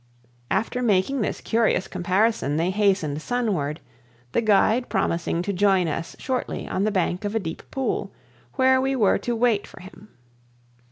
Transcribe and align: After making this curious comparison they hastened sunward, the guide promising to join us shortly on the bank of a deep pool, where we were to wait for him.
After 0.49 0.81
making 0.81 1.21
this 1.21 1.41
curious 1.41 1.87
comparison 1.87 2.57
they 2.57 2.71
hastened 2.71 3.21
sunward, 3.21 3.79
the 4.31 4.41
guide 4.41 4.89
promising 4.89 5.43
to 5.43 5.53
join 5.53 5.87
us 5.87 6.15
shortly 6.17 6.67
on 6.67 6.85
the 6.85 6.91
bank 6.91 7.23
of 7.23 7.35
a 7.35 7.39
deep 7.39 7.61
pool, 7.69 8.11
where 8.55 8.81
we 8.81 8.95
were 8.95 9.19
to 9.19 9.35
wait 9.35 9.67
for 9.67 9.79
him. 9.79 10.07